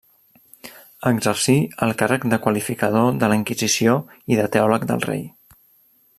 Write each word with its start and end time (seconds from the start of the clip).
Exercí 1.09 1.53
el 1.87 1.93
càrrec 1.99 2.25
de 2.33 2.41
qualificador 2.47 3.13
de 3.25 3.31
la 3.33 3.39
inquisició 3.43 3.97
i 4.35 4.41
de 4.41 4.49
teòleg 4.57 4.89
del 4.95 5.07
rei. 5.11 5.25